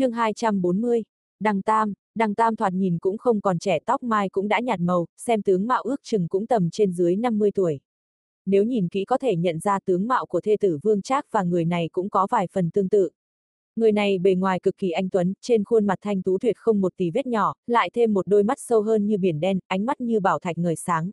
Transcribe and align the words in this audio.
chương 0.00 0.12
240, 0.12 1.02
Đằng 1.40 1.62
Tam, 1.62 1.92
Đằng 2.14 2.34
Tam 2.34 2.56
thoạt 2.56 2.72
nhìn 2.72 2.98
cũng 2.98 3.18
không 3.18 3.40
còn 3.40 3.58
trẻ 3.58 3.78
tóc 3.86 4.02
mai 4.02 4.28
cũng 4.28 4.48
đã 4.48 4.60
nhạt 4.60 4.80
màu, 4.80 5.06
xem 5.16 5.42
tướng 5.42 5.66
mạo 5.66 5.82
ước 5.82 6.00
chừng 6.02 6.28
cũng 6.28 6.46
tầm 6.46 6.70
trên 6.70 6.92
dưới 6.92 7.16
50 7.16 7.50
tuổi. 7.54 7.80
Nếu 8.46 8.64
nhìn 8.64 8.88
kỹ 8.88 9.04
có 9.04 9.18
thể 9.18 9.36
nhận 9.36 9.58
ra 9.58 9.78
tướng 9.84 10.08
mạo 10.08 10.26
của 10.26 10.40
thê 10.40 10.56
tử 10.60 10.78
Vương 10.82 11.02
Trác 11.02 11.26
và 11.30 11.42
người 11.42 11.64
này 11.64 11.88
cũng 11.92 12.10
có 12.10 12.26
vài 12.30 12.46
phần 12.52 12.70
tương 12.70 12.88
tự. 12.88 13.10
Người 13.76 13.92
này 13.92 14.18
bề 14.18 14.34
ngoài 14.34 14.60
cực 14.60 14.76
kỳ 14.78 14.90
anh 14.90 15.10
tuấn, 15.10 15.32
trên 15.40 15.64
khuôn 15.64 15.86
mặt 15.86 15.98
thanh 16.02 16.22
tú 16.22 16.38
tuyệt 16.38 16.56
không 16.56 16.80
một 16.80 16.92
tí 16.96 17.10
vết 17.10 17.26
nhỏ, 17.26 17.54
lại 17.66 17.90
thêm 17.94 18.14
một 18.14 18.26
đôi 18.26 18.42
mắt 18.42 18.58
sâu 18.60 18.82
hơn 18.82 19.06
như 19.06 19.18
biển 19.18 19.40
đen, 19.40 19.58
ánh 19.66 19.86
mắt 19.86 20.00
như 20.00 20.20
bảo 20.20 20.38
thạch 20.38 20.58
ngời 20.58 20.76
sáng. 20.76 21.10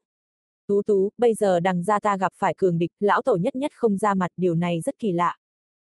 Tú 0.68 0.82
tú, 0.82 1.10
bây 1.18 1.34
giờ 1.34 1.60
đằng 1.60 1.84
gia 1.84 2.00
ta 2.00 2.18
gặp 2.18 2.32
phải 2.36 2.54
cường 2.58 2.78
địch, 2.78 2.92
lão 3.00 3.22
tổ 3.22 3.36
nhất 3.36 3.56
nhất 3.56 3.72
không 3.76 3.98
ra 3.98 4.14
mặt, 4.14 4.32
điều 4.38 4.56
này 4.56 4.82
rất 4.82 5.00
kỳ 5.00 5.12
lạ. 5.12 5.38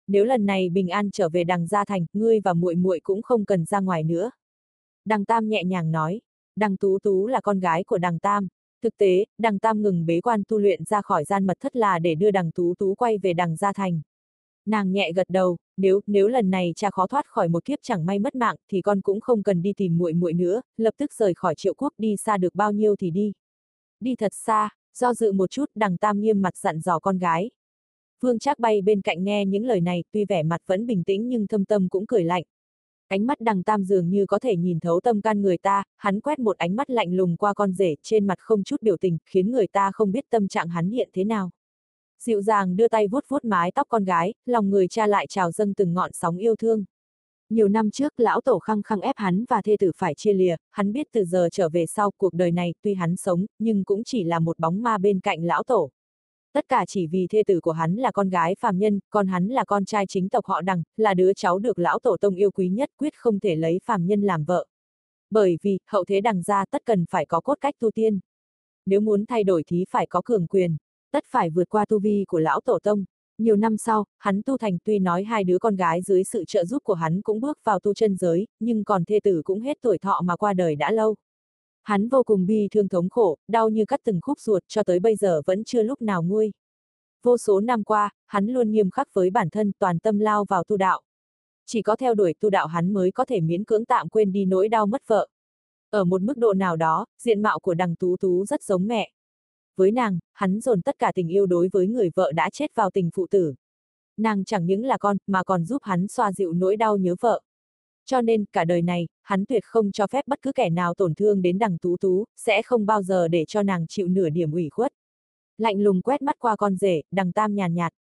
Nếu 0.07 0.25
lần 0.25 0.45
này 0.45 0.69
bình 0.69 0.87
an 0.87 1.11
trở 1.11 1.29
về 1.29 1.43
đằng 1.43 1.67
gia 1.67 1.85
thành, 1.85 2.05
ngươi 2.13 2.39
và 2.39 2.53
muội 2.53 2.75
muội 2.75 2.99
cũng 3.03 3.21
không 3.21 3.45
cần 3.45 3.65
ra 3.65 3.79
ngoài 3.79 4.03
nữa. 4.03 4.31
Đằng 5.05 5.25
Tam 5.25 5.47
nhẹ 5.47 5.63
nhàng 5.63 5.91
nói, 5.91 6.21
đằng 6.55 6.77
Tú 6.77 6.99
Tú 6.99 7.27
là 7.27 7.41
con 7.41 7.59
gái 7.59 7.83
của 7.83 7.97
đằng 7.97 8.19
Tam. 8.19 8.47
Thực 8.83 8.97
tế, 8.97 9.25
đằng 9.37 9.59
Tam 9.59 9.81
ngừng 9.81 10.05
bế 10.05 10.21
quan 10.21 10.43
tu 10.47 10.57
luyện 10.57 10.83
ra 10.83 11.01
khỏi 11.01 11.23
gian 11.23 11.47
mật 11.47 11.57
thất 11.59 11.75
là 11.75 11.99
để 11.99 12.15
đưa 12.15 12.31
đằng 12.31 12.51
Tú 12.51 12.73
Tú 12.79 12.95
quay 12.95 13.17
về 13.17 13.33
đằng 13.33 13.55
gia 13.55 13.73
thành. 13.73 14.01
Nàng 14.65 14.91
nhẹ 14.91 15.11
gật 15.11 15.29
đầu, 15.29 15.57
nếu, 15.77 16.01
nếu 16.07 16.27
lần 16.27 16.49
này 16.49 16.73
cha 16.75 16.91
khó 16.91 17.07
thoát 17.07 17.25
khỏi 17.27 17.47
một 17.49 17.65
kiếp 17.65 17.79
chẳng 17.81 18.05
may 18.05 18.19
mất 18.19 18.35
mạng, 18.35 18.55
thì 18.71 18.81
con 18.81 19.01
cũng 19.01 19.21
không 19.21 19.43
cần 19.43 19.61
đi 19.61 19.73
tìm 19.73 19.97
muội 19.97 20.13
muội 20.13 20.33
nữa, 20.33 20.61
lập 20.77 20.93
tức 20.97 21.13
rời 21.13 21.33
khỏi 21.33 21.55
triệu 21.55 21.73
quốc 21.73 21.93
đi 21.97 22.17
xa 22.17 22.37
được 22.37 22.55
bao 22.55 22.71
nhiêu 22.71 22.95
thì 22.95 23.11
đi. 23.11 23.33
Đi 23.99 24.15
thật 24.15 24.31
xa, 24.35 24.69
do 24.97 25.13
dự 25.13 25.31
một 25.31 25.51
chút 25.51 25.65
đằng 25.75 25.97
Tam 25.97 26.21
nghiêm 26.21 26.41
mặt 26.41 26.57
dặn 26.57 26.79
dò 26.79 26.99
con 26.99 27.17
gái. 27.17 27.49
Vương 28.21 28.39
Trác 28.39 28.59
bay 28.59 28.81
bên 28.81 29.01
cạnh 29.01 29.23
nghe 29.23 29.45
những 29.45 29.65
lời 29.65 29.81
này, 29.81 30.03
tuy 30.11 30.25
vẻ 30.25 30.43
mặt 30.43 30.61
vẫn 30.65 30.85
bình 30.85 31.03
tĩnh 31.03 31.27
nhưng 31.29 31.47
thâm 31.47 31.65
tâm 31.65 31.89
cũng 31.89 32.05
cười 32.05 32.23
lạnh. 32.23 32.43
Ánh 33.07 33.25
mắt 33.25 33.41
đằng 33.41 33.63
tam 33.63 33.83
dường 33.83 34.09
như 34.09 34.25
có 34.25 34.39
thể 34.39 34.55
nhìn 34.55 34.79
thấu 34.79 34.99
tâm 34.99 35.21
can 35.21 35.41
người 35.41 35.57
ta, 35.57 35.83
hắn 35.97 36.19
quét 36.19 36.39
một 36.39 36.57
ánh 36.57 36.75
mắt 36.75 36.89
lạnh 36.89 37.13
lùng 37.13 37.37
qua 37.37 37.53
con 37.53 37.71
rể, 37.71 37.95
trên 38.03 38.27
mặt 38.27 38.39
không 38.39 38.63
chút 38.63 38.81
biểu 38.81 38.97
tình, 38.97 39.17
khiến 39.25 39.51
người 39.51 39.67
ta 39.67 39.91
không 39.93 40.11
biết 40.11 40.25
tâm 40.29 40.47
trạng 40.47 40.69
hắn 40.69 40.89
hiện 40.89 41.09
thế 41.13 41.23
nào. 41.23 41.49
Dịu 42.19 42.41
dàng 42.41 42.75
đưa 42.75 42.87
tay 42.87 43.07
vuốt 43.07 43.25
vuốt 43.27 43.45
mái 43.45 43.71
tóc 43.71 43.87
con 43.89 44.03
gái, 44.03 44.33
lòng 44.45 44.69
người 44.69 44.87
cha 44.87 45.07
lại 45.07 45.27
trào 45.27 45.51
dâng 45.51 45.73
từng 45.73 45.93
ngọn 45.93 46.11
sóng 46.13 46.37
yêu 46.37 46.55
thương. 46.55 46.85
Nhiều 47.49 47.67
năm 47.67 47.91
trước, 47.91 48.19
lão 48.19 48.41
tổ 48.41 48.59
khăng 48.59 48.83
khăng 48.83 49.01
ép 49.01 49.15
hắn 49.17 49.45
và 49.49 49.61
thê 49.61 49.75
tử 49.79 49.91
phải 49.97 50.15
chia 50.15 50.33
lìa, 50.33 50.55
hắn 50.71 50.93
biết 50.93 51.07
từ 51.13 51.25
giờ 51.25 51.49
trở 51.51 51.69
về 51.69 51.85
sau 51.85 52.11
cuộc 52.17 52.33
đời 52.33 52.51
này, 52.51 52.73
tuy 52.81 52.93
hắn 52.93 53.15
sống, 53.15 53.45
nhưng 53.59 53.83
cũng 53.83 54.03
chỉ 54.03 54.23
là 54.23 54.39
một 54.39 54.59
bóng 54.59 54.81
ma 54.83 54.97
bên 54.97 55.19
cạnh 55.19 55.43
lão 55.43 55.63
tổ. 55.63 55.89
Tất 56.57 56.67
cả 56.69 56.85
chỉ 56.87 57.07
vì 57.07 57.27
thê 57.29 57.43
tử 57.47 57.59
của 57.59 57.71
hắn 57.71 57.95
là 57.95 58.11
con 58.11 58.29
gái 58.29 58.55
phàm 58.59 58.77
nhân, 58.77 58.99
còn 59.09 59.27
hắn 59.27 59.47
là 59.47 59.65
con 59.65 59.85
trai 59.85 60.05
chính 60.07 60.29
tộc 60.29 60.45
họ 60.45 60.61
đằng, 60.61 60.83
là 60.97 61.13
đứa 61.13 61.33
cháu 61.33 61.59
được 61.59 61.79
lão 61.79 61.99
tổ 61.99 62.17
tông 62.21 62.35
yêu 62.35 62.51
quý 62.51 62.69
nhất 62.69 62.89
quyết 62.97 63.13
không 63.15 63.39
thể 63.39 63.55
lấy 63.55 63.79
phàm 63.85 64.07
nhân 64.07 64.21
làm 64.21 64.43
vợ. 64.43 64.65
Bởi 65.29 65.57
vì, 65.61 65.79
hậu 65.87 66.05
thế 66.05 66.21
đằng 66.21 66.41
ra 66.41 66.65
tất 66.71 66.81
cần 66.85 67.05
phải 67.09 67.25
có 67.25 67.41
cốt 67.41 67.57
cách 67.61 67.75
tu 67.79 67.91
tiên. 67.91 68.19
Nếu 68.85 69.01
muốn 69.01 69.25
thay 69.25 69.43
đổi 69.43 69.63
thì 69.67 69.85
phải 69.89 70.07
có 70.07 70.21
cường 70.25 70.47
quyền, 70.47 70.77
tất 71.11 71.23
phải 71.27 71.49
vượt 71.49 71.69
qua 71.69 71.85
tu 71.85 71.99
vi 71.99 72.25
của 72.27 72.39
lão 72.39 72.61
tổ 72.61 72.79
tông. 72.83 73.05
Nhiều 73.37 73.55
năm 73.55 73.77
sau, 73.77 74.05
hắn 74.17 74.41
tu 74.41 74.57
thành 74.57 74.77
tuy 74.83 74.99
nói 74.99 75.23
hai 75.23 75.43
đứa 75.43 75.59
con 75.59 75.75
gái 75.75 76.01
dưới 76.01 76.23
sự 76.23 76.45
trợ 76.47 76.65
giúp 76.65 76.83
của 76.83 76.93
hắn 76.93 77.21
cũng 77.21 77.39
bước 77.39 77.59
vào 77.63 77.79
tu 77.79 77.93
chân 77.93 78.15
giới, 78.15 78.47
nhưng 78.59 78.83
còn 78.83 79.05
thê 79.05 79.19
tử 79.23 79.41
cũng 79.45 79.61
hết 79.61 79.77
tuổi 79.81 79.97
thọ 79.97 80.21
mà 80.21 80.35
qua 80.35 80.53
đời 80.53 80.75
đã 80.75 80.91
lâu. 80.91 81.15
Hắn 81.87 82.09
vô 82.09 82.23
cùng 82.23 82.45
bi 82.45 82.67
thương 82.71 82.87
thống 82.87 83.09
khổ, 83.09 83.37
đau 83.47 83.69
như 83.69 83.85
cắt 83.85 83.99
từng 84.03 84.19
khúc 84.21 84.39
ruột 84.39 84.63
cho 84.67 84.83
tới 84.83 84.99
bây 84.99 85.15
giờ 85.15 85.41
vẫn 85.45 85.63
chưa 85.63 85.83
lúc 85.83 86.01
nào 86.01 86.23
nguôi. 86.23 86.51
Vô 87.23 87.37
số 87.37 87.59
năm 87.59 87.83
qua, 87.83 88.09
hắn 88.25 88.47
luôn 88.47 88.71
nghiêm 88.71 88.89
khắc 88.89 89.07
với 89.13 89.29
bản 89.29 89.49
thân 89.49 89.71
toàn 89.79 89.99
tâm 89.99 90.19
lao 90.19 90.45
vào 90.45 90.63
tu 90.63 90.77
đạo. 90.77 91.01
Chỉ 91.65 91.81
có 91.81 91.95
theo 91.95 92.13
đuổi 92.13 92.33
tu 92.39 92.49
đạo 92.49 92.67
hắn 92.67 92.93
mới 92.93 93.11
có 93.11 93.25
thể 93.25 93.41
miễn 93.41 93.63
cưỡng 93.63 93.85
tạm 93.85 94.09
quên 94.09 94.31
đi 94.31 94.45
nỗi 94.45 94.69
đau 94.69 94.85
mất 94.85 95.01
vợ. 95.07 95.27
Ở 95.89 96.03
một 96.03 96.21
mức 96.21 96.37
độ 96.37 96.53
nào 96.53 96.75
đó, 96.75 97.05
diện 97.21 97.41
mạo 97.41 97.59
của 97.59 97.73
đằng 97.73 97.95
tú 97.95 98.17
tú 98.17 98.45
rất 98.45 98.63
giống 98.63 98.87
mẹ. 98.87 99.11
Với 99.75 99.91
nàng, 99.91 100.19
hắn 100.33 100.59
dồn 100.59 100.81
tất 100.81 100.99
cả 100.99 101.11
tình 101.15 101.27
yêu 101.27 101.45
đối 101.45 101.69
với 101.71 101.87
người 101.87 102.09
vợ 102.15 102.31
đã 102.31 102.49
chết 102.49 102.75
vào 102.75 102.89
tình 102.91 103.09
phụ 103.13 103.27
tử. 103.29 103.55
Nàng 104.17 104.45
chẳng 104.45 104.65
những 104.65 104.85
là 104.85 104.97
con, 104.97 105.17
mà 105.27 105.43
còn 105.43 105.65
giúp 105.65 105.83
hắn 105.83 106.07
xoa 106.07 106.31
dịu 106.31 106.53
nỗi 106.53 106.77
đau 106.77 106.97
nhớ 106.97 107.15
vợ. 107.21 107.41
Cho 108.07 108.21
nên, 108.21 108.45
cả 108.45 108.65
đời 108.65 108.81
này, 108.81 109.07
hắn 109.21 109.45
tuyệt 109.45 109.63
không 109.65 109.91
cho 109.91 110.07
phép 110.07 110.27
bất 110.27 110.41
cứ 110.41 110.51
kẻ 110.51 110.69
nào 110.69 110.93
tổn 110.93 111.15
thương 111.15 111.41
đến 111.41 111.59
đằng 111.59 111.77
tú 111.77 111.97
tú, 111.97 112.25
sẽ 112.35 112.61
không 112.61 112.85
bao 112.85 113.03
giờ 113.03 113.27
để 113.27 113.45
cho 113.45 113.63
nàng 113.63 113.85
chịu 113.87 114.07
nửa 114.07 114.29
điểm 114.29 114.51
ủy 114.51 114.69
khuất. 114.69 114.91
Lạnh 115.57 115.81
lùng 115.81 116.01
quét 116.01 116.21
mắt 116.21 116.35
qua 116.39 116.55
con 116.55 116.75
rể, 116.75 117.01
đằng 117.11 117.31
tam 117.31 117.55
nhàn 117.55 117.73
nhạt. 117.73 117.93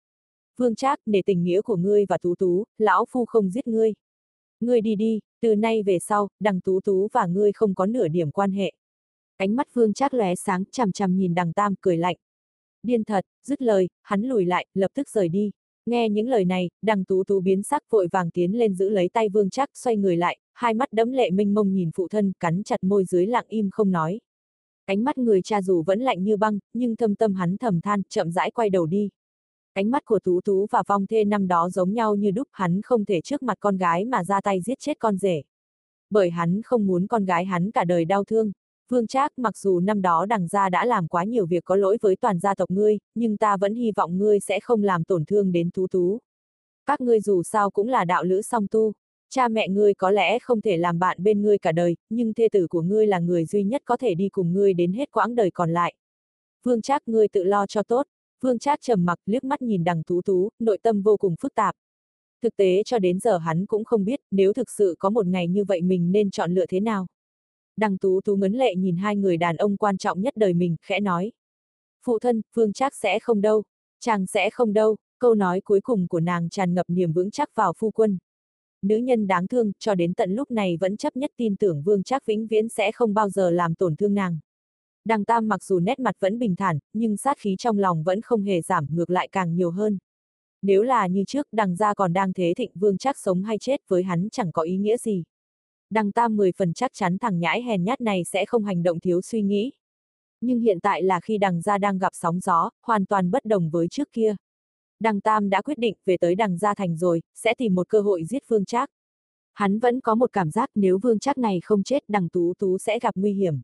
Vương 0.56 0.74
Trác, 0.74 0.98
để 1.06 1.22
tình 1.26 1.42
nghĩa 1.42 1.62
của 1.62 1.76
ngươi 1.76 2.04
và 2.08 2.18
tú 2.18 2.34
tú, 2.34 2.64
lão 2.78 3.04
phu 3.10 3.24
không 3.24 3.50
giết 3.50 3.66
ngươi. 3.66 3.94
Ngươi 4.60 4.80
đi 4.80 4.94
đi, 4.94 5.20
từ 5.40 5.54
nay 5.54 5.82
về 5.82 5.98
sau, 5.98 6.28
đằng 6.40 6.60
tú 6.60 6.80
tú 6.80 7.08
và 7.12 7.26
ngươi 7.26 7.52
không 7.52 7.74
có 7.74 7.86
nửa 7.86 8.08
điểm 8.08 8.30
quan 8.30 8.52
hệ. 8.52 8.72
Ánh 9.36 9.56
mắt 9.56 9.74
Vương 9.74 9.94
Trác 9.94 10.14
lóe 10.14 10.34
sáng, 10.34 10.64
chằm 10.64 10.92
chằm 10.92 11.16
nhìn 11.16 11.34
đằng 11.34 11.52
tam, 11.52 11.74
cười 11.80 11.96
lạnh. 11.96 12.16
Điên 12.82 13.04
thật, 13.04 13.24
dứt 13.42 13.62
lời, 13.62 13.88
hắn 14.02 14.22
lùi 14.22 14.44
lại, 14.44 14.66
lập 14.74 14.90
tức 14.94 15.08
rời 15.08 15.28
đi. 15.28 15.50
Nghe 15.86 16.08
những 16.08 16.28
lời 16.28 16.44
này, 16.44 16.70
đằng 16.82 17.04
tú 17.04 17.24
tú 17.24 17.40
biến 17.40 17.62
sắc 17.62 17.82
vội 17.90 18.08
vàng 18.12 18.30
tiến 18.30 18.58
lên 18.58 18.74
giữ 18.74 18.88
lấy 18.88 19.08
tay 19.08 19.28
vương 19.28 19.50
chắc, 19.50 19.70
xoay 19.74 19.96
người 19.96 20.16
lại, 20.16 20.38
hai 20.52 20.74
mắt 20.74 20.92
đẫm 20.92 21.12
lệ 21.12 21.30
minh 21.30 21.54
mông 21.54 21.72
nhìn 21.72 21.90
phụ 21.94 22.08
thân, 22.08 22.32
cắn 22.40 22.62
chặt 22.62 22.84
môi 22.84 23.04
dưới 23.04 23.26
lặng 23.26 23.44
im 23.48 23.70
không 23.72 23.90
nói. 23.90 24.20
Ánh 24.84 25.04
mắt 25.04 25.18
người 25.18 25.42
cha 25.42 25.62
dù 25.62 25.82
vẫn 25.82 26.00
lạnh 26.00 26.24
như 26.24 26.36
băng, 26.36 26.58
nhưng 26.72 26.96
thâm 26.96 27.14
tâm 27.14 27.34
hắn 27.34 27.56
thầm 27.56 27.80
than, 27.80 28.02
chậm 28.08 28.30
rãi 28.30 28.50
quay 28.50 28.70
đầu 28.70 28.86
đi. 28.86 29.10
Ánh 29.72 29.90
mắt 29.90 30.04
của 30.04 30.18
Tú 30.18 30.40
Tú 30.40 30.66
và 30.70 30.82
Vong 30.86 31.06
Thê 31.06 31.24
năm 31.24 31.48
đó 31.48 31.70
giống 31.70 31.94
nhau 31.94 32.14
như 32.14 32.30
đúc, 32.30 32.48
hắn 32.52 32.82
không 32.82 33.04
thể 33.04 33.20
trước 33.20 33.42
mặt 33.42 33.56
con 33.60 33.76
gái 33.76 34.04
mà 34.04 34.24
ra 34.24 34.40
tay 34.40 34.60
giết 34.60 34.78
chết 34.78 34.98
con 34.98 35.16
rể. 35.16 35.42
Bởi 36.10 36.30
hắn 36.30 36.62
không 36.62 36.86
muốn 36.86 37.06
con 37.06 37.24
gái 37.24 37.44
hắn 37.44 37.70
cả 37.70 37.84
đời 37.84 38.04
đau 38.04 38.24
thương, 38.24 38.52
Vương 38.88 39.06
Trác, 39.06 39.38
mặc 39.38 39.56
dù 39.58 39.80
năm 39.80 40.02
đó 40.02 40.26
đằng 40.26 40.48
gia 40.48 40.68
đã 40.68 40.84
làm 40.84 41.08
quá 41.08 41.24
nhiều 41.24 41.46
việc 41.46 41.64
có 41.64 41.76
lỗi 41.76 41.98
với 42.00 42.16
toàn 42.16 42.38
gia 42.38 42.54
tộc 42.54 42.70
ngươi, 42.70 42.98
nhưng 43.14 43.36
ta 43.36 43.56
vẫn 43.56 43.74
hy 43.74 43.92
vọng 43.96 44.18
ngươi 44.18 44.40
sẽ 44.40 44.60
không 44.60 44.82
làm 44.82 45.04
tổn 45.04 45.24
thương 45.24 45.52
đến 45.52 45.70
Tú 45.70 45.86
Tú. 45.86 46.20
Các 46.86 47.00
ngươi 47.00 47.20
dù 47.20 47.42
sao 47.42 47.70
cũng 47.70 47.88
là 47.88 48.04
đạo 48.04 48.24
lữ 48.24 48.42
song 48.42 48.66
tu. 48.70 48.92
Cha 49.30 49.48
mẹ 49.48 49.68
ngươi 49.68 49.94
có 49.94 50.10
lẽ 50.10 50.38
không 50.38 50.60
thể 50.60 50.76
làm 50.76 50.98
bạn 50.98 51.22
bên 51.22 51.42
ngươi 51.42 51.58
cả 51.58 51.72
đời, 51.72 51.96
nhưng 52.10 52.34
thê 52.34 52.48
tử 52.52 52.66
của 52.66 52.82
ngươi 52.82 53.06
là 53.06 53.18
người 53.18 53.44
duy 53.44 53.64
nhất 53.64 53.82
có 53.84 53.96
thể 53.96 54.14
đi 54.14 54.28
cùng 54.28 54.52
ngươi 54.52 54.74
đến 54.74 54.92
hết 54.92 55.10
quãng 55.12 55.34
đời 55.34 55.50
còn 55.50 55.70
lại. 55.72 55.94
Vương 56.62 56.82
Trác 56.82 57.08
ngươi 57.08 57.28
tự 57.28 57.44
lo 57.44 57.66
cho 57.66 57.82
tốt. 57.82 58.06
Vương 58.40 58.58
Trác 58.58 58.80
trầm 58.82 59.04
mặc 59.04 59.18
liếc 59.26 59.44
mắt 59.44 59.62
nhìn 59.62 59.84
đằng 59.84 60.02
Tú 60.02 60.22
Tú, 60.22 60.48
nội 60.58 60.78
tâm 60.82 61.02
vô 61.02 61.16
cùng 61.16 61.34
phức 61.40 61.54
tạp. 61.54 61.74
Thực 62.42 62.56
tế 62.56 62.82
cho 62.86 62.98
đến 62.98 63.18
giờ 63.20 63.38
hắn 63.38 63.66
cũng 63.66 63.84
không 63.84 64.04
biết, 64.04 64.20
nếu 64.30 64.52
thực 64.52 64.70
sự 64.70 64.94
có 64.98 65.10
một 65.10 65.26
ngày 65.26 65.48
như 65.48 65.64
vậy 65.64 65.82
mình 65.82 66.12
nên 66.12 66.30
chọn 66.30 66.54
lựa 66.54 66.66
thế 66.66 66.80
nào. 66.80 67.06
Đằng 67.76 67.98
Tú 67.98 68.20
Tú 68.20 68.36
ngấn 68.36 68.52
lệ 68.52 68.74
nhìn 68.74 68.96
hai 68.96 69.16
người 69.16 69.36
đàn 69.36 69.56
ông 69.56 69.76
quan 69.76 69.98
trọng 69.98 70.20
nhất 70.20 70.36
đời 70.36 70.54
mình, 70.54 70.76
khẽ 70.82 71.00
nói. 71.00 71.32
Phụ 72.04 72.18
thân, 72.18 72.42
Phương 72.54 72.72
chắc 72.72 72.94
sẽ 72.94 73.18
không 73.18 73.40
đâu, 73.40 73.62
chàng 74.00 74.26
sẽ 74.26 74.50
không 74.50 74.72
đâu, 74.72 74.96
câu 75.18 75.34
nói 75.34 75.60
cuối 75.60 75.80
cùng 75.80 76.08
của 76.08 76.20
nàng 76.20 76.48
tràn 76.48 76.74
ngập 76.74 76.86
niềm 76.88 77.12
vững 77.12 77.30
chắc 77.30 77.54
vào 77.54 77.72
phu 77.72 77.90
quân. 77.90 78.18
Nữ 78.82 78.96
nhân 78.96 79.26
đáng 79.26 79.46
thương, 79.46 79.72
cho 79.78 79.94
đến 79.94 80.14
tận 80.14 80.34
lúc 80.34 80.50
này 80.50 80.76
vẫn 80.80 80.96
chấp 80.96 81.16
nhất 81.16 81.30
tin 81.36 81.56
tưởng 81.56 81.82
Vương 81.82 82.02
Trác 82.02 82.26
vĩnh 82.26 82.46
viễn 82.46 82.68
sẽ 82.68 82.92
không 82.92 83.14
bao 83.14 83.30
giờ 83.30 83.50
làm 83.50 83.74
tổn 83.74 83.96
thương 83.96 84.14
nàng. 84.14 84.38
Đằng 85.04 85.24
Tam 85.24 85.48
mặc 85.48 85.64
dù 85.64 85.78
nét 85.78 85.98
mặt 85.98 86.16
vẫn 86.20 86.38
bình 86.38 86.56
thản, 86.56 86.78
nhưng 86.92 87.16
sát 87.16 87.38
khí 87.38 87.56
trong 87.58 87.78
lòng 87.78 88.02
vẫn 88.02 88.20
không 88.20 88.42
hề 88.42 88.62
giảm, 88.62 88.86
ngược 88.90 89.10
lại 89.10 89.28
càng 89.32 89.54
nhiều 89.54 89.70
hơn. 89.70 89.98
Nếu 90.62 90.82
là 90.82 91.06
như 91.06 91.24
trước, 91.26 91.46
đằng 91.52 91.76
gia 91.76 91.94
còn 91.94 92.12
đang 92.12 92.32
thế 92.32 92.52
thịnh 92.56 92.70
Vương 92.74 92.98
Trác 92.98 93.18
sống 93.18 93.42
hay 93.42 93.58
chết 93.58 93.80
với 93.88 94.02
hắn 94.02 94.28
chẳng 94.32 94.52
có 94.52 94.62
ý 94.62 94.76
nghĩa 94.76 94.96
gì. 94.96 95.24
Đằng 95.94 96.12
Tam 96.12 96.36
10 96.36 96.52
phần 96.52 96.72
chắc 96.72 96.90
chắn 96.94 97.18
thằng 97.18 97.38
nhãi 97.38 97.62
hèn 97.62 97.84
nhát 97.84 98.00
này 98.00 98.24
sẽ 98.24 98.46
không 98.46 98.64
hành 98.64 98.82
động 98.82 99.00
thiếu 99.00 99.20
suy 99.22 99.42
nghĩ. 99.42 99.72
Nhưng 100.40 100.60
hiện 100.60 100.80
tại 100.80 101.02
là 101.02 101.20
khi 101.20 101.38
đằng 101.38 101.60
gia 101.60 101.78
đang 101.78 101.98
gặp 101.98 102.12
sóng 102.12 102.40
gió, 102.40 102.70
hoàn 102.82 103.04
toàn 103.04 103.30
bất 103.30 103.44
đồng 103.44 103.70
với 103.70 103.88
trước 103.88 104.08
kia. 104.12 104.36
Đằng 105.00 105.20
Tam 105.20 105.50
đã 105.50 105.62
quyết 105.62 105.78
định 105.78 105.94
về 106.04 106.16
tới 106.16 106.34
đằng 106.34 106.58
gia 106.58 106.74
thành 106.74 106.96
rồi, 106.96 107.22
sẽ 107.34 107.54
tìm 107.54 107.74
một 107.74 107.88
cơ 107.88 108.00
hội 108.00 108.24
giết 108.24 108.48
Vương 108.48 108.64
Trác. 108.64 108.90
Hắn 109.52 109.78
vẫn 109.78 110.00
có 110.00 110.14
một 110.14 110.32
cảm 110.32 110.50
giác 110.50 110.70
nếu 110.74 110.98
Vương 110.98 111.18
Trác 111.18 111.38
này 111.38 111.60
không 111.64 111.82
chết 111.82 112.04
đằng 112.08 112.28
Tú 112.28 112.54
Tú 112.58 112.78
sẽ 112.78 112.98
gặp 112.98 113.16
nguy 113.16 113.32
hiểm. 113.32 113.60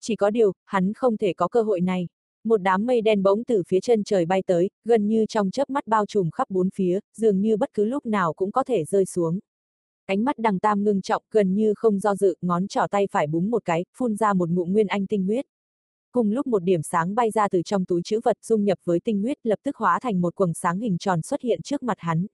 Chỉ 0.00 0.16
có 0.16 0.30
điều, 0.30 0.52
hắn 0.64 0.92
không 0.92 1.16
thể 1.16 1.32
có 1.32 1.48
cơ 1.48 1.62
hội 1.62 1.80
này. 1.80 2.08
Một 2.44 2.62
đám 2.62 2.86
mây 2.86 3.00
đen 3.00 3.22
bỗng 3.22 3.44
từ 3.44 3.62
phía 3.68 3.80
chân 3.80 4.04
trời 4.04 4.26
bay 4.26 4.42
tới, 4.46 4.70
gần 4.84 5.06
như 5.06 5.26
trong 5.28 5.50
chớp 5.50 5.70
mắt 5.70 5.86
bao 5.86 6.06
trùm 6.06 6.30
khắp 6.30 6.50
bốn 6.50 6.70
phía, 6.74 7.00
dường 7.16 7.40
như 7.40 7.56
bất 7.56 7.70
cứ 7.74 7.84
lúc 7.84 8.06
nào 8.06 8.32
cũng 8.32 8.52
có 8.52 8.64
thể 8.64 8.84
rơi 8.84 9.04
xuống. 9.04 9.38
Ánh 10.06 10.24
mắt 10.24 10.38
đằng 10.38 10.58
tam 10.58 10.84
ngưng 10.84 11.02
trọng, 11.02 11.22
gần 11.30 11.54
như 11.54 11.74
không 11.76 11.98
do 11.98 12.14
dự, 12.14 12.34
ngón 12.40 12.68
trỏ 12.68 12.86
tay 12.90 13.08
phải 13.10 13.26
búng 13.26 13.50
một 13.50 13.64
cái, 13.64 13.84
phun 13.96 14.16
ra 14.16 14.32
một 14.32 14.48
ngụm 14.48 14.72
nguyên 14.72 14.86
anh 14.86 15.06
tinh 15.06 15.24
huyết. 15.24 15.46
Cùng 16.12 16.30
lúc 16.30 16.46
một 16.46 16.62
điểm 16.62 16.82
sáng 16.82 17.14
bay 17.14 17.30
ra 17.30 17.48
từ 17.48 17.62
trong 17.62 17.84
túi 17.84 18.02
chữ 18.04 18.20
vật 18.24 18.36
dung 18.42 18.64
nhập 18.64 18.78
với 18.84 19.00
tinh 19.00 19.22
huyết 19.22 19.38
lập 19.42 19.58
tức 19.62 19.76
hóa 19.76 19.98
thành 20.00 20.20
một 20.20 20.34
quầng 20.34 20.54
sáng 20.54 20.80
hình 20.80 20.98
tròn 20.98 21.22
xuất 21.22 21.40
hiện 21.40 21.60
trước 21.62 21.82
mặt 21.82 21.96
hắn. 21.98 22.26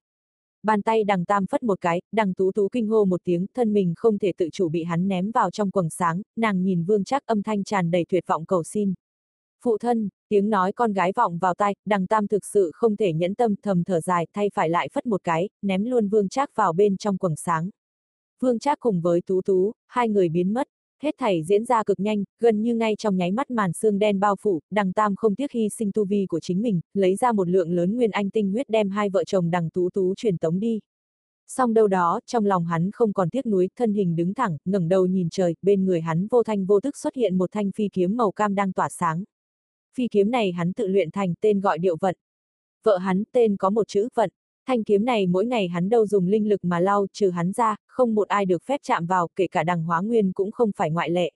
Bàn 0.62 0.82
tay 0.82 1.04
đằng 1.04 1.24
tam 1.24 1.46
phất 1.46 1.62
một 1.62 1.80
cái, 1.80 2.00
đằng 2.12 2.34
tú 2.34 2.52
tú 2.52 2.68
kinh 2.68 2.86
hô 2.86 3.04
một 3.04 3.20
tiếng, 3.24 3.46
thân 3.54 3.72
mình 3.72 3.94
không 3.96 4.18
thể 4.18 4.32
tự 4.36 4.48
chủ 4.52 4.68
bị 4.68 4.82
hắn 4.84 5.08
ném 5.08 5.30
vào 5.30 5.50
trong 5.50 5.70
quầng 5.70 5.90
sáng, 5.90 6.22
nàng 6.36 6.62
nhìn 6.62 6.84
vương 6.84 7.04
chắc 7.04 7.26
âm 7.26 7.42
thanh 7.42 7.64
tràn 7.64 7.90
đầy 7.90 8.06
tuyệt 8.08 8.24
vọng 8.26 8.46
cầu 8.46 8.62
xin. 8.62 8.94
Phụ 9.64 9.78
thân, 9.78 10.08
tiếng 10.28 10.50
nói 10.50 10.72
con 10.72 10.93
gái 10.93 11.12
vọng 11.16 11.38
vào 11.38 11.55
tai, 11.55 11.75
đằng 11.87 12.06
tam 12.06 12.26
thực 12.26 12.44
sự 12.44 12.70
không 12.75 12.96
thể 12.96 13.12
nhẫn 13.12 13.34
tâm 13.34 13.55
thầm 13.62 13.84
thở 13.84 14.00
dài 14.00 14.26
thay 14.34 14.50
phải 14.55 14.69
lại 14.70 14.88
phất 14.93 15.06
một 15.06 15.25
cái, 15.25 15.49
ném 15.62 15.84
luôn 15.84 16.08
vương 16.08 16.28
trác 16.28 16.56
vào 16.56 16.72
bên 16.72 16.96
trong 16.96 17.19
quầng 17.19 17.37
sáng. 17.37 17.70
Vương 18.40 18.58
Trác 18.58 18.81
cùng 18.81 19.00
với 19.00 19.20
Tú 19.26 19.43
Tú, 19.43 19.72
hai 19.87 20.08
người 20.08 20.28
biến 20.28 20.52
mất. 20.52 20.69
Hết 21.02 21.14
thảy 21.19 21.43
diễn 21.44 21.64
ra 21.64 21.84
cực 21.84 22.00
nhanh, 22.00 22.25
gần 22.40 22.62
như 22.62 22.75
ngay 22.75 22.94
trong 22.99 23.16
nháy 23.16 23.32
mắt 23.32 23.50
màn 23.50 23.72
xương 23.72 23.99
đen 23.99 24.20
bao 24.20 24.37
phủ, 24.40 24.60
đằng 24.70 24.93
Tam 24.93 25.16
không 25.16 25.34
tiếc 25.34 25.52
hy 25.52 25.69
sinh 25.69 25.93
tu 25.93 26.04
vi 26.04 26.26
của 26.26 26.40
chính 26.40 26.62
mình, 26.62 26.81
lấy 26.94 27.16
ra 27.16 27.32
một 27.32 27.49
lượng 27.49 27.70
lớn 27.70 27.96
nguyên 27.96 28.11
anh 28.11 28.31
tinh 28.31 28.50
huyết 28.50 28.70
đem 28.70 28.90
hai 28.90 29.11
vợ 29.11 29.25
chồng 29.25 29.50
đằng 29.50 29.70
Tú 29.70 29.90
Tú 29.90 30.14
truyền 30.14 30.38
tống 30.38 30.61
đi. 30.61 30.81
Song 31.49 31.75
đâu 31.75 31.88
đó, 31.88 32.20
trong 32.26 32.46
lòng 32.46 32.64
hắn 32.64 32.90
không 32.90 33.12
còn 33.12 33.31
tiếc 33.31 33.46
nuối, 33.46 33.69
thân 33.76 33.93
hình 33.93 34.16
đứng 34.16 34.34
thẳng, 34.34 34.56
ngẩng 34.64 34.88
đầu 34.88 35.06
nhìn 35.06 35.28
trời, 35.31 35.54
bên 35.62 35.84
người 35.84 36.00
hắn 36.00 36.26
vô 36.26 36.43
thanh 36.43 36.66
vô 36.66 36.81
thức 36.81 36.96
xuất 36.96 37.14
hiện 37.14 37.38
một 37.38 37.52
thanh 37.52 37.72
phi 37.72 37.88
kiếm 37.93 38.16
màu 38.16 38.32
cam 38.32 38.54
đang 38.54 38.72
tỏa 38.72 38.88
sáng. 38.88 39.25
Phi 39.98 40.08
kiếm 40.08 40.30
này 40.30 40.52
hắn 40.52 40.72
tự 40.72 40.86
luyện 40.86 41.10
thành 41.10 41.34
tên 41.40 41.60
gọi 41.60 41.78
điệu 41.78 41.96
vận. 42.00 42.16
Vợ 42.84 42.98
hắn 42.98 43.22
tên 43.32 43.56
có 43.56 43.70
một 43.70 43.88
chữ 43.88 44.08
vận. 44.14 44.30
Thanh 44.66 44.84
kiếm 44.84 45.04
này 45.04 45.26
mỗi 45.26 45.46
ngày 45.46 45.68
hắn 45.68 45.88
đâu 45.88 46.06
dùng 46.06 46.26
linh 46.26 46.48
lực 46.48 46.64
mà 46.64 46.80
lau, 46.80 47.06
trừ 47.12 47.30
hắn 47.30 47.52
ra, 47.52 47.76
không 47.86 48.14
một 48.14 48.28
ai 48.28 48.46
được 48.46 48.62
phép 48.64 48.80
chạm 48.82 49.06
vào, 49.06 49.28
kể 49.36 49.46
cả 49.46 49.64
đằng 49.64 49.84
hóa 49.84 50.00
nguyên 50.00 50.32
cũng 50.32 50.50
không 50.50 50.70
phải 50.76 50.90
ngoại 50.90 51.10
lệ. 51.10 51.30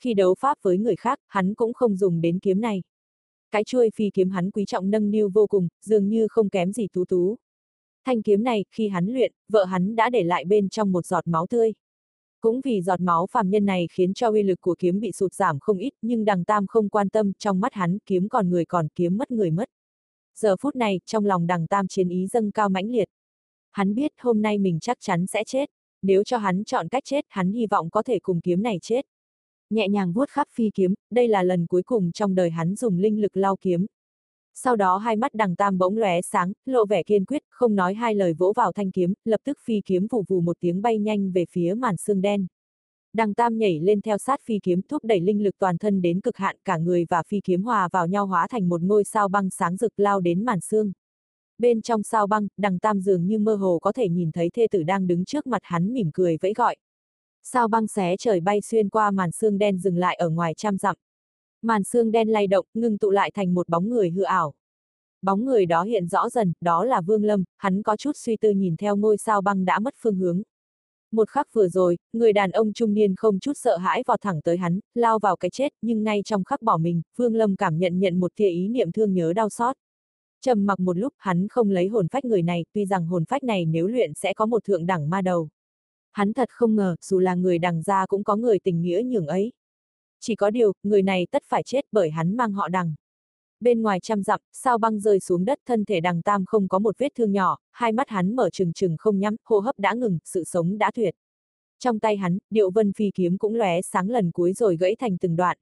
Khi 0.00 0.14
đấu 0.14 0.34
pháp 0.34 0.58
với 0.62 0.78
người 0.78 0.96
khác, 0.96 1.18
hắn 1.26 1.54
cũng 1.54 1.72
không 1.72 1.96
dùng 1.96 2.20
đến 2.20 2.38
kiếm 2.38 2.60
này. 2.60 2.82
Cái 3.50 3.64
chuôi 3.64 3.90
phi 3.94 4.10
kiếm 4.14 4.30
hắn 4.30 4.50
quý 4.50 4.64
trọng 4.64 4.90
nâng 4.90 5.10
niu 5.10 5.30
vô 5.34 5.46
cùng, 5.46 5.68
dường 5.84 6.08
như 6.08 6.28
không 6.28 6.48
kém 6.48 6.72
gì 6.72 6.88
tú 6.92 7.04
tú. 7.04 7.36
Thanh 8.04 8.22
kiếm 8.22 8.44
này, 8.44 8.64
khi 8.70 8.88
hắn 8.88 9.06
luyện, 9.06 9.32
vợ 9.48 9.64
hắn 9.64 9.96
đã 9.96 10.10
để 10.10 10.22
lại 10.22 10.44
bên 10.44 10.68
trong 10.68 10.92
một 10.92 11.06
giọt 11.06 11.26
máu 11.26 11.46
tươi. 11.46 11.72
Cũng 12.40 12.60
vì 12.60 12.82
giọt 12.82 13.00
máu 13.00 13.26
phàm 13.26 13.50
nhân 13.50 13.64
này 13.64 13.86
khiến 13.92 14.14
cho 14.14 14.30
uy 14.30 14.42
lực 14.42 14.60
của 14.60 14.74
kiếm 14.78 15.00
bị 15.00 15.12
sụt 15.12 15.34
giảm 15.34 15.58
không 15.60 15.78
ít, 15.78 15.92
nhưng 16.02 16.24
đằng 16.24 16.44
tam 16.44 16.66
không 16.66 16.88
quan 16.88 17.08
tâm, 17.08 17.32
trong 17.38 17.60
mắt 17.60 17.74
hắn, 17.74 17.98
kiếm 18.06 18.28
còn 18.28 18.50
người 18.50 18.64
còn 18.64 18.88
kiếm 18.88 19.16
mất 19.16 19.30
người 19.30 19.50
mất. 19.50 19.68
Giờ 20.34 20.56
phút 20.60 20.76
này, 20.76 21.00
trong 21.06 21.24
lòng 21.24 21.46
đằng 21.46 21.66
tam 21.66 21.88
chiến 21.88 22.08
ý 22.08 22.26
dâng 22.26 22.50
cao 22.50 22.68
mãnh 22.68 22.90
liệt. 22.90 23.08
Hắn 23.70 23.94
biết 23.94 24.12
hôm 24.18 24.42
nay 24.42 24.58
mình 24.58 24.78
chắc 24.80 24.96
chắn 25.00 25.26
sẽ 25.26 25.44
chết. 25.44 25.70
Nếu 26.02 26.24
cho 26.24 26.38
hắn 26.38 26.64
chọn 26.64 26.88
cách 26.88 27.02
chết, 27.06 27.24
hắn 27.28 27.52
hy 27.52 27.66
vọng 27.66 27.90
có 27.90 28.02
thể 28.02 28.18
cùng 28.18 28.40
kiếm 28.40 28.62
này 28.62 28.78
chết. 28.82 29.06
Nhẹ 29.70 29.88
nhàng 29.88 30.12
vuốt 30.12 30.28
khắp 30.28 30.48
phi 30.54 30.70
kiếm, 30.74 30.94
đây 31.10 31.28
là 31.28 31.42
lần 31.42 31.66
cuối 31.66 31.82
cùng 31.82 32.12
trong 32.12 32.34
đời 32.34 32.50
hắn 32.50 32.76
dùng 32.76 32.98
linh 32.98 33.20
lực 33.20 33.36
lao 33.36 33.56
kiếm, 33.60 33.86
sau 34.62 34.76
đó 34.76 34.96
hai 34.96 35.16
mắt 35.16 35.34
đằng 35.34 35.56
tam 35.56 35.78
bỗng 35.78 35.96
lóe 35.96 36.20
sáng, 36.22 36.52
lộ 36.66 36.86
vẻ 36.86 37.02
kiên 37.02 37.24
quyết, 37.24 37.42
không 37.50 37.74
nói 37.74 37.94
hai 37.94 38.14
lời 38.14 38.32
vỗ 38.32 38.52
vào 38.56 38.72
thanh 38.72 38.90
kiếm, 38.90 39.14
lập 39.24 39.40
tức 39.44 39.58
phi 39.64 39.80
kiếm 39.84 40.06
vù 40.10 40.24
vù 40.28 40.40
một 40.40 40.56
tiếng 40.60 40.82
bay 40.82 40.98
nhanh 40.98 41.32
về 41.32 41.44
phía 41.50 41.74
màn 41.74 41.96
xương 41.96 42.20
đen. 42.20 42.46
Đằng 43.12 43.34
tam 43.34 43.58
nhảy 43.58 43.80
lên 43.80 44.00
theo 44.00 44.18
sát 44.18 44.40
phi 44.44 44.58
kiếm 44.62 44.80
thúc 44.82 45.04
đẩy 45.04 45.20
linh 45.20 45.42
lực 45.42 45.54
toàn 45.58 45.78
thân 45.78 46.02
đến 46.02 46.20
cực 46.20 46.36
hạn 46.36 46.56
cả 46.64 46.78
người 46.78 47.04
và 47.08 47.22
phi 47.28 47.40
kiếm 47.44 47.62
hòa 47.62 47.88
vào 47.92 48.06
nhau 48.06 48.26
hóa 48.26 48.46
thành 48.48 48.68
một 48.68 48.82
ngôi 48.82 49.04
sao 49.04 49.28
băng 49.28 49.50
sáng 49.50 49.76
rực 49.76 49.92
lao 49.96 50.20
đến 50.20 50.44
màn 50.44 50.60
xương. 50.60 50.92
Bên 51.58 51.82
trong 51.82 52.02
sao 52.02 52.26
băng, 52.26 52.48
đằng 52.56 52.78
tam 52.78 53.00
dường 53.00 53.26
như 53.26 53.38
mơ 53.38 53.54
hồ 53.54 53.78
có 53.82 53.92
thể 53.92 54.08
nhìn 54.08 54.32
thấy 54.32 54.50
thê 54.50 54.66
tử 54.70 54.82
đang 54.82 55.06
đứng 55.06 55.24
trước 55.24 55.46
mặt 55.46 55.62
hắn 55.62 55.92
mỉm 55.92 56.10
cười 56.14 56.36
vẫy 56.40 56.52
gọi. 56.52 56.76
Sao 57.42 57.68
băng 57.68 57.86
xé 57.86 58.16
trời 58.18 58.40
bay 58.40 58.60
xuyên 58.60 58.88
qua 58.88 59.10
màn 59.10 59.32
xương 59.32 59.58
đen 59.58 59.78
dừng 59.78 59.96
lại 59.96 60.16
ở 60.16 60.30
ngoài 60.30 60.54
trăm 60.56 60.78
dặm. 60.78 60.96
Màn 61.62 61.84
xương 61.84 62.10
đen 62.10 62.28
lay 62.28 62.46
động, 62.46 62.66
ngừng 62.74 62.98
tụ 62.98 63.10
lại 63.10 63.30
thành 63.34 63.54
một 63.54 63.68
bóng 63.68 63.88
người 63.88 64.10
hư 64.10 64.22
ảo. 64.22 64.54
Bóng 65.22 65.44
người 65.44 65.66
đó 65.66 65.82
hiện 65.82 66.06
rõ 66.06 66.28
dần, 66.28 66.52
đó 66.60 66.84
là 66.84 67.00
Vương 67.00 67.24
Lâm, 67.24 67.44
hắn 67.56 67.82
có 67.82 67.96
chút 67.96 68.12
suy 68.16 68.36
tư 68.36 68.50
nhìn 68.50 68.76
theo 68.76 68.96
ngôi 68.96 69.16
sao 69.16 69.40
băng 69.40 69.64
đã 69.64 69.78
mất 69.78 69.94
phương 69.98 70.16
hướng. 70.16 70.42
Một 71.12 71.28
khắc 71.28 71.46
vừa 71.52 71.68
rồi, 71.68 71.98
người 72.12 72.32
đàn 72.32 72.50
ông 72.50 72.72
trung 72.72 72.94
niên 72.94 73.14
không 73.16 73.38
chút 73.38 73.52
sợ 73.56 73.76
hãi 73.76 74.02
vọt 74.06 74.20
thẳng 74.20 74.40
tới 74.42 74.56
hắn, 74.56 74.80
lao 74.94 75.18
vào 75.18 75.36
cái 75.36 75.50
chết, 75.50 75.72
nhưng 75.82 76.02
ngay 76.02 76.22
trong 76.24 76.44
khắc 76.44 76.62
bỏ 76.62 76.76
mình, 76.76 77.02
Vương 77.16 77.34
Lâm 77.34 77.56
cảm 77.56 77.78
nhận 77.78 77.98
nhận 77.98 78.20
một 78.20 78.34
tia 78.34 78.48
ý 78.48 78.68
niệm 78.68 78.92
thương 78.92 79.14
nhớ 79.14 79.32
đau 79.32 79.48
xót. 79.48 79.76
Trầm 80.40 80.66
mặc 80.66 80.80
một 80.80 80.98
lúc, 80.98 81.12
hắn 81.18 81.48
không 81.48 81.70
lấy 81.70 81.88
hồn 81.88 82.08
phách 82.08 82.24
người 82.24 82.42
này, 82.42 82.64
tuy 82.72 82.86
rằng 82.86 83.06
hồn 83.06 83.24
phách 83.24 83.44
này 83.44 83.64
nếu 83.64 83.86
luyện 83.86 84.12
sẽ 84.14 84.34
có 84.34 84.46
một 84.46 84.64
thượng 84.64 84.86
đẳng 84.86 85.10
ma 85.10 85.22
đầu. 85.22 85.48
Hắn 86.12 86.32
thật 86.32 86.48
không 86.52 86.76
ngờ, 86.76 86.96
dù 87.00 87.18
là 87.18 87.34
người 87.34 87.58
đằng 87.58 87.82
gia 87.82 88.06
cũng 88.06 88.24
có 88.24 88.36
người 88.36 88.58
tình 88.58 88.82
nghĩa 88.82 89.02
nhường 89.04 89.26
ấy. 89.26 89.52
Chỉ 90.20 90.34
có 90.34 90.50
điều, 90.50 90.72
người 90.82 91.02
này 91.02 91.26
tất 91.30 91.42
phải 91.46 91.62
chết 91.62 91.86
bởi 91.92 92.10
hắn 92.10 92.36
mang 92.36 92.52
họ 92.52 92.68
đằng. 92.68 92.94
Bên 93.60 93.82
ngoài 93.82 94.00
trăm 94.00 94.22
dặm, 94.22 94.40
sao 94.52 94.78
băng 94.78 95.00
rơi 95.00 95.20
xuống 95.20 95.44
đất 95.44 95.58
thân 95.66 95.84
thể 95.84 96.00
đằng 96.00 96.22
tam 96.22 96.44
không 96.44 96.68
có 96.68 96.78
một 96.78 96.98
vết 96.98 97.08
thương 97.14 97.32
nhỏ, 97.32 97.58
hai 97.70 97.92
mắt 97.92 98.08
hắn 98.08 98.36
mở 98.36 98.50
trừng 98.50 98.72
trừng 98.72 98.96
không 98.98 99.18
nhắm, 99.18 99.36
hô 99.44 99.58
hấp 99.58 99.78
đã 99.78 99.94
ngừng, 99.94 100.18
sự 100.24 100.44
sống 100.44 100.78
đã 100.78 100.90
tuyệt. 100.94 101.14
Trong 101.78 101.98
tay 101.98 102.16
hắn, 102.16 102.38
điệu 102.50 102.70
vân 102.70 102.92
phi 102.92 103.10
kiếm 103.14 103.38
cũng 103.38 103.54
lóe 103.54 103.82
sáng 103.82 104.10
lần 104.10 104.30
cuối 104.30 104.52
rồi 104.52 104.76
gãy 104.76 104.96
thành 104.98 105.18
từng 105.18 105.36
đoạn. 105.36 105.58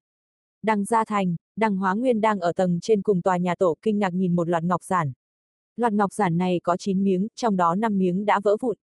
Đằng 0.63 0.85
gia 0.85 1.05
thành, 1.05 1.37
đằng 1.57 1.77
hóa 1.77 1.95
nguyên 1.95 2.21
đang 2.21 2.41
ở 2.41 2.53
tầng 2.53 2.79
trên 2.83 3.03
cùng 3.03 3.23
tòa 3.23 3.37
nhà 3.37 3.55
tổ 3.59 3.77
kinh 3.83 3.99
ngạc 3.99 4.15
nhìn 4.15 4.37
một 4.37 4.49
loạt 4.49 4.65
ngọc 4.65 4.83
giản. 4.83 5.13
Loạt 5.77 5.93
ngọc 5.93 6.13
giản 6.13 6.37
này 6.37 6.61
có 6.65 6.77
9 6.77 7.05
miếng, 7.05 7.29
trong 7.35 7.57
đó 7.57 7.75
5 7.75 7.99
miếng 7.99 8.25
đã 8.25 8.41
vỡ 8.45 8.57
vụn. 8.61 8.77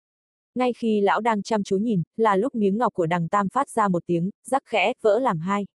Ngay 0.55 0.73
khi 0.73 1.00
lão 1.00 1.20
đang 1.20 1.43
chăm 1.43 1.62
chú 1.62 1.76
nhìn, 1.76 2.02
là 2.17 2.37
lúc 2.37 2.55
miếng 2.55 2.79
ngọc 2.79 2.94
của 2.94 3.06
đằng 3.06 3.29
tam 3.29 3.49
phát 3.49 3.70
ra 3.70 3.88
một 3.88 4.02
tiếng, 4.06 4.31
rắc 4.47 4.62
khẽ, 4.67 4.93
vỡ 5.02 5.19
làm 5.19 5.38
hai. 5.38 5.67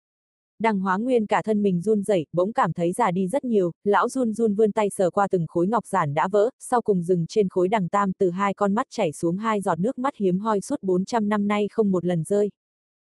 Đằng 0.59 0.79
hóa 0.79 0.97
nguyên 0.97 1.25
cả 1.25 1.41
thân 1.41 1.63
mình 1.63 1.81
run 1.81 2.03
rẩy, 2.03 2.25
bỗng 2.33 2.53
cảm 2.53 2.73
thấy 2.73 2.93
già 2.93 3.11
đi 3.11 3.27
rất 3.27 3.45
nhiều, 3.45 3.71
lão 3.83 4.09
run 4.09 4.33
run 4.33 4.55
vươn 4.55 4.71
tay 4.71 4.89
sờ 4.89 5.09
qua 5.09 5.27
từng 5.31 5.47
khối 5.47 5.67
ngọc 5.67 5.85
giản 5.85 6.13
đã 6.13 6.27
vỡ, 6.27 6.49
sau 6.59 6.81
cùng 6.81 7.03
dừng 7.03 7.25
trên 7.27 7.49
khối 7.49 7.67
đằng 7.67 7.89
tam 7.89 8.11
từ 8.13 8.29
hai 8.29 8.53
con 8.53 8.73
mắt 8.73 8.87
chảy 8.89 9.11
xuống 9.11 9.37
hai 9.37 9.61
giọt 9.61 9.79
nước 9.79 9.97
mắt 9.97 10.15
hiếm 10.15 10.39
hoi 10.39 10.61
suốt 10.61 10.83
400 10.83 11.29
năm 11.29 11.47
nay 11.47 11.67
không 11.71 11.91
một 11.91 12.05
lần 12.05 12.23
rơi. 12.23 12.51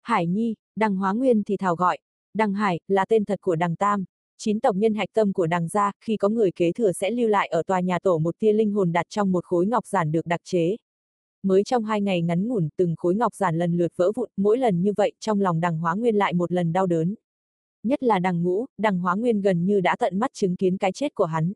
Hải 0.02 0.26
Nhi, 0.26 0.54
đằng 0.76 0.96
hóa 0.96 1.12
nguyên 1.12 1.42
thì 1.44 1.56
thảo 1.56 1.76
gọi, 1.76 1.98
đằng 2.34 2.54
Hải, 2.54 2.80
là 2.88 3.04
tên 3.08 3.24
thật 3.24 3.40
của 3.40 3.56
đằng 3.56 3.76
tam. 3.76 4.04
Chín 4.38 4.60
tộc 4.60 4.76
nhân 4.76 4.94
hạch 4.94 5.08
tâm 5.12 5.32
của 5.32 5.46
đằng 5.46 5.68
gia, 5.68 5.92
khi 6.00 6.16
có 6.16 6.28
người 6.28 6.50
kế 6.52 6.72
thừa 6.72 6.92
sẽ 6.92 7.10
lưu 7.10 7.28
lại 7.28 7.48
ở 7.48 7.62
tòa 7.62 7.80
nhà 7.80 7.98
tổ 7.98 8.18
một 8.18 8.38
tia 8.38 8.52
linh 8.52 8.72
hồn 8.72 8.92
đặt 8.92 9.06
trong 9.08 9.32
một 9.32 9.44
khối 9.44 9.66
ngọc 9.66 9.86
giản 9.86 10.12
được 10.12 10.26
đặc 10.26 10.40
chế, 10.44 10.76
mới 11.42 11.64
trong 11.64 11.84
hai 11.84 12.00
ngày 12.00 12.22
ngắn 12.22 12.48
ngủn 12.48 12.68
từng 12.76 12.94
khối 12.96 13.14
ngọc 13.14 13.34
giản 13.34 13.58
lần 13.58 13.76
lượt 13.76 13.92
vỡ 13.96 14.12
vụn, 14.14 14.28
mỗi 14.36 14.58
lần 14.58 14.82
như 14.82 14.92
vậy 14.96 15.12
trong 15.20 15.40
lòng 15.40 15.60
đằng 15.60 15.78
hóa 15.78 15.94
nguyên 15.94 16.16
lại 16.16 16.34
một 16.34 16.52
lần 16.52 16.72
đau 16.72 16.86
đớn. 16.86 17.14
Nhất 17.82 18.02
là 18.02 18.18
đằng 18.18 18.42
ngũ, 18.42 18.66
đằng 18.78 18.98
hóa 18.98 19.14
nguyên 19.14 19.40
gần 19.40 19.64
như 19.64 19.80
đã 19.80 19.96
tận 19.98 20.18
mắt 20.18 20.30
chứng 20.34 20.56
kiến 20.56 20.76
cái 20.76 20.92
chết 20.92 21.14
của 21.14 21.24
hắn. 21.24 21.52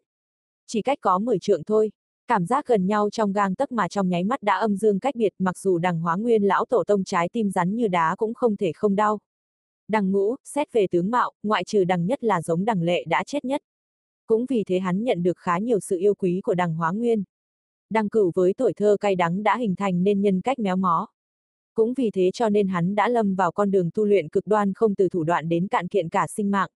Chỉ 0.67 0.83
cách 0.83 0.99
có 1.01 1.19
10 1.19 1.39
trượng 1.39 1.65
thôi, 1.65 1.91
cảm 2.27 2.47
giác 2.47 2.67
gần 2.67 2.87
nhau 2.87 3.11
trong 3.11 3.33
gang 3.33 3.55
tấc 3.55 3.73
mà 3.73 3.89
trong 3.89 4.09
nháy 4.09 4.25
mắt 4.25 4.43
đã 4.43 4.57
âm 4.57 4.77
dương 4.77 5.01
cách 5.01 5.15
biệt 5.17 5.35
mặc 5.39 5.59
dù 5.59 5.79
đằng 5.79 6.01
hóa 6.01 6.17
nguyên 6.17 6.43
lão 6.43 6.65
tổ 6.65 6.85
tông 6.87 7.05
trái 7.05 7.29
tim 7.33 7.51
rắn 7.51 7.77
như 7.77 7.89
đá 7.89 8.15
cũng 8.17 8.35
không 8.35 8.57
thể 8.57 8.73
không 8.75 8.97
đau. 8.97 9.19
Đằng 9.89 10.13
ngũ, 10.13 10.37
xét 10.45 10.73
về 10.73 10.87
tướng 10.91 11.11
mạo, 11.11 11.33
ngoại 11.43 11.65
trừ 11.65 11.85
đằng 11.85 12.07
nhất 12.07 12.25
là 12.25 12.43
giống 12.43 12.65
đằng 12.65 12.83
lệ 12.83 13.05
đã 13.05 13.25
chết 13.27 13.45
nhất. 13.45 13.63
Cũng 14.27 14.47
vì 14.49 14.65
thế 14.67 14.79
hắn 14.79 15.05
nhận 15.05 15.23
được 15.23 15.39
khá 15.39 15.59
nhiều 15.59 15.81
sự 15.81 15.99
yêu 15.99 16.15
quý 16.15 16.41
của 16.45 16.55
đằng 16.55 16.75
hóa 16.75 16.93
nguyên. 16.93 17.25
Đăng 17.95 18.09
cửu 18.09 18.33
với 18.35 18.55
tuổi 18.57 18.73
thơ 18.73 18.97
cay 19.01 19.17
đắng 19.17 19.43
đã 19.43 19.57
hình 19.57 19.75
thành 19.77 20.05
nên 20.05 20.21
nhân 20.21 20.41
cách 20.41 20.59
méo 20.59 20.77
mó. 20.77 21.07
Cũng 21.75 21.95
vì 21.95 22.11
thế 22.11 22.31
cho 22.35 22.49
nên 22.49 22.69
hắn 22.69 22.95
đã 22.95 23.09
lâm 23.09 23.35
vào 23.35 23.53
con 23.53 23.71
đường 23.71 23.91
tu 23.95 24.05
luyện 24.05 24.29
cực 24.29 24.47
đoan 24.47 24.73
không 24.73 24.95
từ 24.95 25.09
thủ 25.09 25.25
đoạn 25.25 25.49
đến 25.49 25.69
cạn 25.69 25.89
kiện 25.89 26.09
cả 26.09 26.27
sinh 26.27 26.51
mạng. 26.51 26.69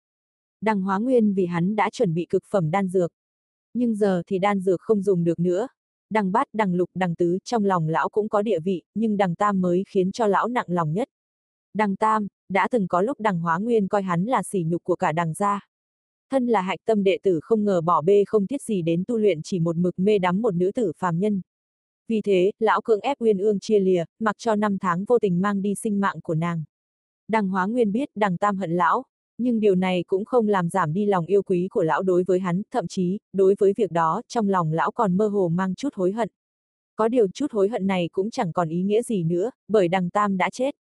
Đăng 0.61 0.81
hóa 0.81 0.97
nguyên 0.97 1.33
vì 1.33 1.45
hắn 1.45 1.75
đã 1.75 1.89
chuẩn 1.89 2.13
bị 2.13 2.25
cực 2.29 2.43
phẩm 2.51 2.71
đan 2.71 2.87
dược. 2.87 3.11
Nhưng 3.73 3.95
giờ 3.95 4.23
thì 4.27 4.39
đan 4.39 4.59
dược 4.59 4.81
không 4.81 5.01
dùng 5.01 5.23
được 5.23 5.39
nữa. 5.39 5.67
Đằng 6.09 6.31
bát, 6.31 6.47
đằng 6.53 6.75
lục, 6.75 6.89
đằng 6.95 7.15
tứ 7.15 7.37
trong 7.43 7.65
lòng 7.65 7.87
lão 7.87 8.09
cũng 8.09 8.29
có 8.29 8.41
địa 8.41 8.59
vị, 8.59 8.83
nhưng 8.95 9.17
đằng 9.17 9.35
tam 9.35 9.61
mới 9.61 9.83
khiến 9.87 10.11
cho 10.11 10.27
lão 10.27 10.47
nặng 10.47 10.67
lòng 10.67 10.93
nhất. 10.93 11.09
Đằng 11.73 11.95
tam, 11.95 12.27
đã 12.49 12.67
từng 12.71 12.87
có 12.87 13.01
lúc 13.01 13.19
đằng 13.19 13.39
hóa 13.39 13.57
nguyên 13.57 13.87
coi 13.87 14.01
hắn 14.01 14.25
là 14.25 14.43
sỉ 14.43 14.63
nhục 14.63 14.83
của 14.83 14.95
cả 14.95 15.11
đằng 15.11 15.33
gia. 15.33 15.68
Thân 16.31 16.47
là 16.47 16.61
hạch 16.61 16.79
tâm 16.85 17.03
đệ 17.03 17.17
tử 17.23 17.39
không 17.43 17.63
ngờ 17.63 17.81
bỏ 17.81 18.01
bê 18.01 18.23
không 18.27 18.47
thiết 18.47 18.61
gì 18.61 18.81
đến 18.81 19.03
tu 19.07 19.17
luyện 19.17 19.41
chỉ 19.43 19.59
một 19.59 19.77
mực 19.77 19.99
mê 19.99 20.19
đắm 20.19 20.41
một 20.41 20.55
nữ 20.55 20.71
tử 20.75 20.91
phàm 20.97 21.19
nhân. 21.19 21.41
Vì 22.07 22.21
thế, 22.21 22.51
lão 22.59 22.81
cưỡng 22.81 22.99
ép 22.99 23.21
Uyên 23.21 23.37
Ương 23.37 23.59
chia 23.59 23.79
lìa, 23.79 24.03
mặc 24.19 24.35
cho 24.37 24.55
năm 24.55 24.77
tháng 24.77 25.05
vô 25.05 25.19
tình 25.19 25.41
mang 25.41 25.61
đi 25.61 25.75
sinh 25.75 25.99
mạng 25.99 26.21
của 26.21 26.35
nàng. 26.35 26.63
Đằng 27.27 27.49
Hóa 27.49 27.65
Nguyên 27.65 27.91
biết 27.91 28.09
đằng 28.15 28.37
Tam 28.37 28.57
hận 28.57 28.71
lão, 28.71 29.03
nhưng 29.37 29.59
điều 29.59 29.75
này 29.75 30.03
cũng 30.07 30.25
không 30.25 30.47
làm 30.47 30.69
giảm 30.69 30.93
đi 30.93 31.05
lòng 31.05 31.25
yêu 31.25 31.43
quý 31.43 31.67
của 31.71 31.83
lão 31.83 32.03
đối 32.03 32.23
với 32.23 32.39
hắn, 32.39 32.61
thậm 32.71 32.87
chí, 32.87 33.19
đối 33.33 33.55
với 33.59 33.73
việc 33.77 33.91
đó, 33.91 34.21
trong 34.27 34.49
lòng 34.49 34.71
lão 34.71 34.91
còn 34.91 35.17
mơ 35.17 35.27
hồ 35.27 35.49
mang 35.49 35.75
chút 35.75 35.93
hối 35.93 36.11
hận. 36.11 36.29
Có 36.95 37.07
điều 37.07 37.27
chút 37.27 37.51
hối 37.51 37.69
hận 37.69 37.87
này 37.87 38.09
cũng 38.11 38.29
chẳng 38.29 38.53
còn 38.53 38.69
ý 38.69 38.81
nghĩa 38.81 39.01
gì 39.01 39.23
nữa, 39.23 39.51
bởi 39.67 39.87
đằng 39.87 40.09
Tam 40.09 40.37
đã 40.37 40.49
chết. 40.49 40.75